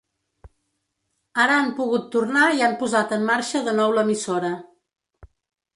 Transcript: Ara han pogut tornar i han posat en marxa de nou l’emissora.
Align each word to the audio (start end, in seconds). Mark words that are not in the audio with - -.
Ara 1.43 1.57
han 1.63 1.69
pogut 1.81 2.07
tornar 2.17 2.47
i 2.59 2.65
han 2.69 2.75
posat 2.81 3.15
en 3.19 3.29
marxa 3.31 3.63
de 3.69 3.79
nou 3.83 3.97
l’emissora. 3.99 4.53